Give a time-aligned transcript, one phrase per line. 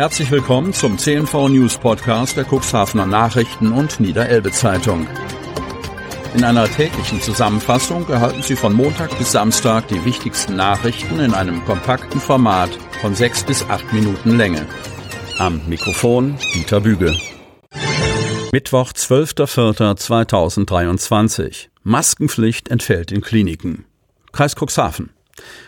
[0.00, 5.06] Herzlich willkommen zum CNV News Podcast der Cuxhavener Nachrichten und Niederelbe Zeitung.
[6.34, 11.62] In einer täglichen Zusammenfassung erhalten Sie von Montag bis Samstag die wichtigsten Nachrichten in einem
[11.66, 12.70] kompakten Format
[13.02, 14.64] von sechs bis acht Minuten Länge.
[15.36, 17.14] Am Mikrofon Dieter Büge.
[18.52, 21.68] Mittwoch, 12.04.2023.
[21.82, 23.84] Maskenpflicht entfällt in Kliniken.
[24.32, 25.10] Kreis Cuxhaven.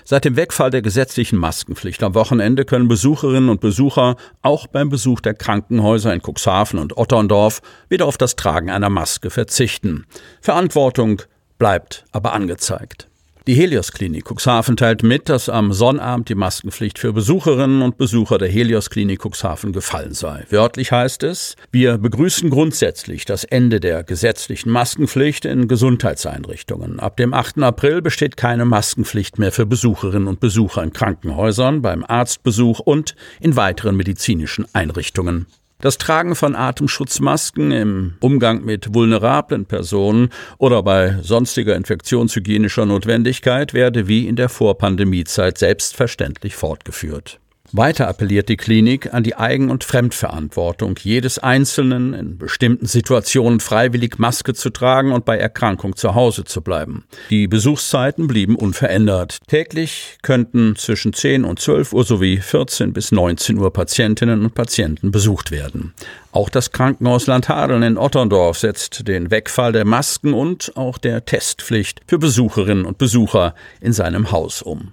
[0.04, 5.20] Seit dem Wegfall der gesetzlichen Maskenpflicht am Wochenende können Besucherinnen und Besucher auch beim Besuch
[5.20, 10.06] der Krankenhäuser in Cuxhaven und Otterndorf wieder auf das Tragen einer Maske verzichten.
[10.40, 11.22] Verantwortung
[11.58, 13.08] bleibt aber angezeigt.
[13.48, 18.38] Die Helios Klinik Cuxhaven teilt mit, dass am Sonnabend die Maskenpflicht für Besucherinnen und Besucher
[18.38, 20.44] der Helios Klinik Cuxhaven gefallen sei.
[20.50, 27.00] Wörtlich heißt es, wir begrüßen grundsätzlich das Ende der gesetzlichen Maskenpflicht in Gesundheitseinrichtungen.
[27.00, 27.58] Ab dem 8.
[27.64, 33.56] April besteht keine Maskenpflicht mehr für Besucherinnen und Besucher in Krankenhäusern, beim Arztbesuch und in
[33.56, 35.46] weiteren medizinischen Einrichtungen.
[35.82, 44.06] Das Tragen von Atemschutzmasken im Umgang mit vulnerablen Personen oder bei sonstiger infektionshygienischer Notwendigkeit werde
[44.06, 47.41] wie in der Vorpandemiezeit selbstverständlich fortgeführt.
[47.74, 54.18] Weiter appelliert die Klinik an die Eigen- und Fremdverantwortung jedes Einzelnen, in bestimmten Situationen freiwillig
[54.18, 57.04] Maske zu tragen und bei Erkrankung zu Hause zu bleiben.
[57.30, 59.38] Die Besuchszeiten blieben unverändert.
[59.46, 65.10] Täglich könnten zwischen 10 und 12 Uhr sowie 14 bis 19 Uhr Patientinnen und Patienten
[65.10, 65.94] besucht werden.
[66.30, 72.02] Auch das Krankenhaus Landhadeln in Otterndorf setzt den Wegfall der Masken und auch der Testpflicht
[72.06, 74.92] für Besucherinnen und Besucher in seinem Haus um.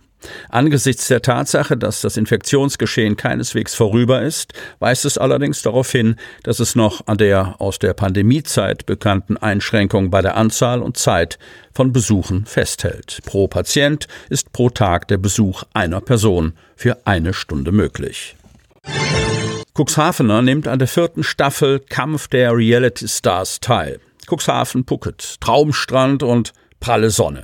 [0.49, 6.59] Angesichts der Tatsache, dass das Infektionsgeschehen keineswegs vorüber ist, weist es allerdings darauf hin, dass
[6.59, 11.39] es noch an der aus der Pandemiezeit bekannten Einschränkung bei der Anzahl und Zeit
[11.73, 13.19] von Besuchen festhält.
[13.25, 18.35] Pro Patient ist pro Tag der Besuch einer Person für eine Stunde möglich.
[19.77, 23.99] Cuxhavener nimmt an der vierten Staffel Kampf der Reality Stars teil.
[24.29, 27.43] Cuxhaven Phuket, Traumstrand und pralle Sonne.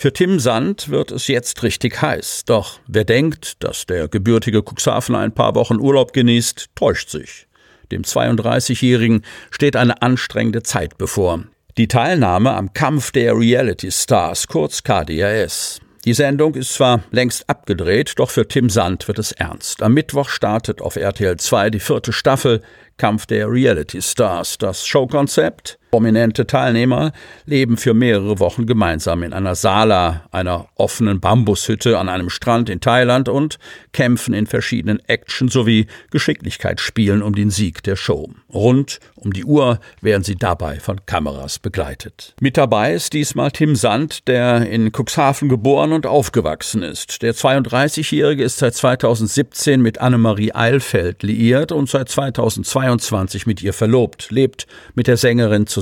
[0.00, 2.44] Für Tim Sand wird es jetzt richtig heiß.
[2.46, 7.48] Doch wer denkt, dass der gebürtige Cuxhavener ein paar Wochen Urlaub genießt, täuscht sich.
[7.90, 11.42] Dem 32-Jährigen steht eine anstrengende Zeit bevor.
[11.78, 15.80] Die Teilnahme am Kampf der Reality Stars, kurz KDRS.
[16.04, 19.82] Die Sendung ist zwar längst abgedreht, doch für Tim Sand wird es ernst.
[19.82, 22.62] Am Mittwoch startet auf RTL 2 die vierte Staffel
[22.98, 24.58] Kampf der Reality Stars.
[24.58, 27.12] Das Showkonzept Prominente Teilnehmer
[27.46, 32.80] leben für mehrere Wochen gemeinsam in einer Sala, einer offenen Bambushütte an einem Strand in
[32.80, 33.58] Thailand und
[33.92, 38.28] kämpfen in verschiedenen Action- sowie Geschicklichkeitsspielen um den Sieg der Show.
[38.52, 42.34] Rund um die Uhr werden sie dabei von Kameras begleitet.
[42.40, 47.22] Mit dabei ist diesmal Tim Sand, der in Cuxhaven geboren und aufgewachsen ist.
[47.22, 54.30] Der 32-Jährige ist seit 2017 mit Annemarie Eilfeld liiert und seit 2022 mit ihr verlobt,
[54.30, 55.77] lebt mit der Sängerin zusammen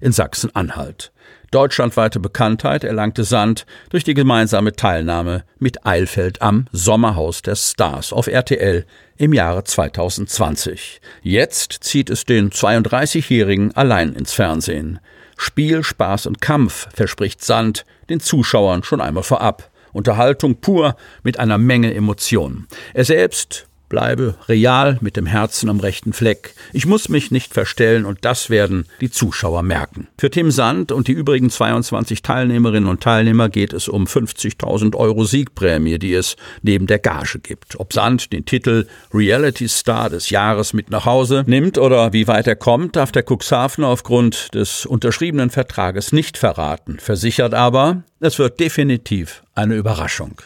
[0.00, 1.12] in Sachsen-Anhalt.
[1.50, 8.26] Deutschlandweite Bekanntheit erlangte Sand durch die gemeinsame Teilnahme mit Eilfeld am Sommerhaus der Stars auf
[8.26, 8.84] RTL
[9.16, 11.00] im Jahre 2020.
[11.22, 15.00] Jetzt zieht es den 32-Jährigen allein ins Fernsehen.
[15.38, 19.70] Spiel, Spaß und Kampf verspricht Sand den Zuschauern schon einmal vorab.
[19.92, 22.68] Unterhaltung pur mit einer Menge Emotionen.
[22.92, 26.54] Er selbst bleibe real mit dem Herzen am rechten Fleck.
[26.72, 30.08] Ich muss mich nicht verstellen und das werden die Zuschauer merken.
[30.18, 35.24] Für Tim Sand und die übrigen 22 Teilnehmerinnen und Teilnehmer geht es um 50.000 Euro
[35.24, 37.78] Siegprämie, die es neben der Gage gibt.
[37.80, 42.46] Ob Sand den Titel Reality Star des Jahres mit nach Hause nimmt oder wie weit
[42.46, 48.60] er kommt, darf der Cuxhaven aufgrund des unterschriebenen Vertrages nicht verraten, versichert aber, es wird
[48.60, 50.40] definitiv eine Überraschung.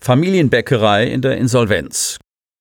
[0.00, 2.18] Familienbäckerei in der Insolvenz.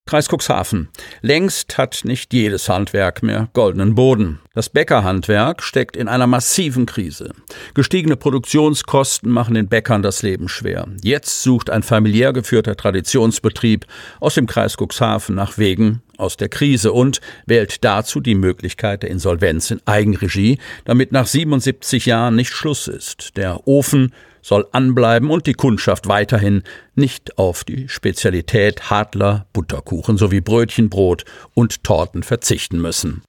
[0.09, 0.89] Kreis Cuxhaven.
[1.21, 4.39] Längst hat nicht jedes Handwerk mehr goldenen Boden.
[4.55, 7.29] Das Bäckerhandwerk steckt in einer massiven Krise.
[7.75, 10.87] Gestiegene Produktionskosten machen den Bäckern das Leben schwer.
[11.03, 13.85] Jetzt sucht ein familiär geführter Traditionsbetrieb
[14.19, 19.11] aus dem Kreis Cuxhaven nach Wegen aus der Krise und wählt dazu die Möglichkeit der
[19.11, 23.37] Insolvenz in Eigenregie, damit nach 77 Jahren nicht Schluss ist.
[23.37, 26.63] Der Ofen soll anbleiben und die Kundschaft weiterhin
[26.95, 33.23] nicht auf die Spezialität Hadler, Butterkuchen sowie Brötchen, Brot und Torten verzichten müssen.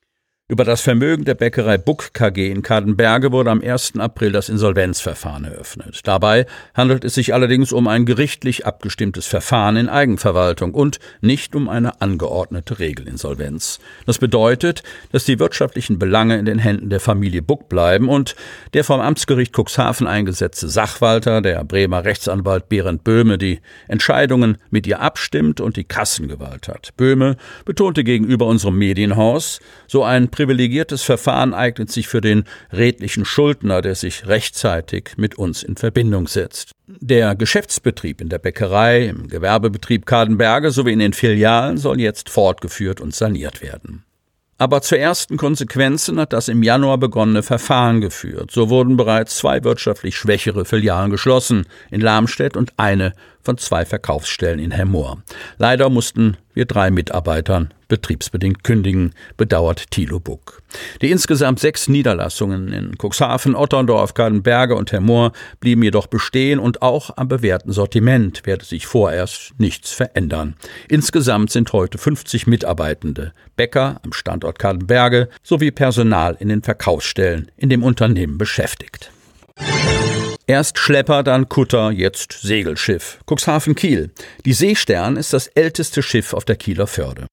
[0.51, 4.01] Über das Vermögen der Bäckerei Buck KG in Kadenberge wurde am 1.
[4.01, 6.01] April das Insolvenzverfahren eröffnet.
[6.03, 6.45] Dabei
[6.75, 12.01] handelt es sich allerdings um ein gerichtlich abgestimmtes Verfahren in Eigenverwaltung und nicht um eine
[12.01, 13.79] angeordnete Regelinsolvenz.
[14.07, 14.83] Das bedeutet,
[15.13, 18.35] dass die wirtschaftlichen Belange in den Händen der Familie Buck bleiben und
[18.75, 25.01] der vom Amtsgericht Cuxhaven eingesetzte Sachwalter, der Bremer Rechtsanwalt Berend Böhme, die Entscheidungen mit ihr
[25.01, 26.91] abstimmt und die Kassengewalt hat.
[26.97, 33.83] Böhme betonte gegenüber unserem Medienhaus, so ein privilegiertes Verfahren eignet sich für den redlichen Schuldner,
[33.83, 36.71] der sich rechtzeitig mit uns in Verbindung setzt.
[36.87, 43.03] Der Geschäftsbetrieb in der Bäckerei, im Gewerbebetrieb Kadenberge sowie in den Filialen soll jetzt fortgeführt
[43.03, 44.05] und saniert werden.
[44.57, 48.51] Aber zu ersten Konsequenzen hat das im Januar begonnene Verfahren geführt.
[48.51, 54.59] So wurden bereits zwei wirtschaftlich schwächere Filialen geschlossen, in Lamstedt und eine von zwei Verkaufsstellen
[54.59, 55.23] in Hemmoor.
[55.59, 60.63] Leider mussten wir drei Mitarbeitern betriebsbedingt kündigen, bedauert Thilo Buck.
[61.03, 67.11] Die insgesamt sechs Niederlassungen in Cuxhaven, Otterndorf, Kadenberge und Hemmoor blieben jedoch bestehen und auch
[67.17, 70.55] am bewährten Sortiment werde sich vorerst nichts verändern.
[70.89, 77.69] Insgesamt sind heute 50 Mitarbeitende, Bäcker am Standort Kadenberge sowie Personal in den Verkaufsstellen in
[77.69, 79.11] dem Unternehmen beschäftigt.
[80.51, 83.21] Erst Schlepper, dann Kutter, jetzt Segelschiff.
[83.25, 84.11] Cuxhaven Kiel.
[84.45, 87.29] Die Seestern ist das älteste Schiff auf der Kieler Förde.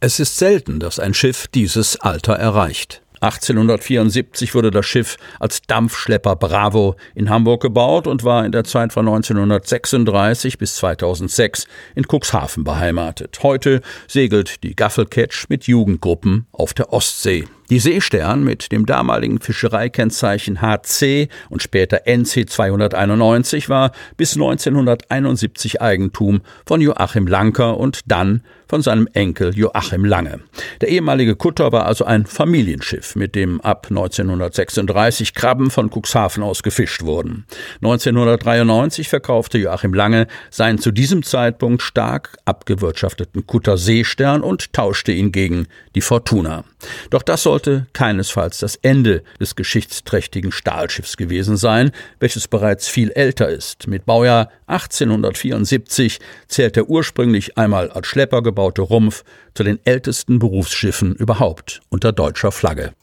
[0.00, 3.00] Es ist selten, dass ein Schiff dieses Alter erreicht.
[3.20, 8.92] 1874 wurde das Schiff als Dampfschlepper Bravo in Hamburg gebaut und war in der Zeit
[8.92, 13.38] von 1936 bis 2006 in Cuxhaven beheimatet.
[13.44, 17.44] Heute segelt die Gaffelcatch mit Jugendgruppen auf der Ostsee.
[17.72, 26.42] Die Seestern mit dem damaligen Fischereikennzeichen HC und später NC 291 war bis 1971 Eigentum
[26.66, 28.42] von Joachim Lanker und dann
[28.72, 30.40] von seinem Enkel Joachim Lange.
[30.80, 36.62] Der ehemalige Kutter war also ein Familienschiff, mit dem ab 1936 Krabben von Cuxhaven aus
[36.62, 37.44] gefischt wurden.
[37.82, 45.32] 1993 verkaufte Joachim Lange seinen zu diesem Zeitpunkt stark abgewirtschafteten Kutter Seestern und tauschte ihn
[45.32, 46.64] gegen die Fortuna.
[47.10, 53.48] Doch das sollte keinesfalls das Ende des geschichtsträchtigen Stahlschiffs gewesen sein, welches bereits viel älter
[53.48, 53.86] ist.
[53.86, 56.18] Mit Baujahr 1874
[56.48, 59.22] zählt der ursprünglich einmal als Schlepper gebaute Rumpf
[59.54, 62.94] zu den ältesten Berufsschiffen überhaupt unter deutscher Flagge.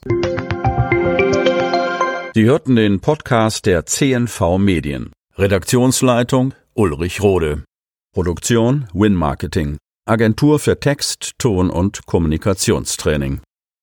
[2.34, 5.12] Sie hörten den Podcast der CNV Medien.
[5.38, 7.64] Redaktionsleitung Ulrich Rode.
[8.14, 9.78] Produktion Win Marketing.
[10.06, 13.42] Agentur für Text, Ton und Kommunikationstraining.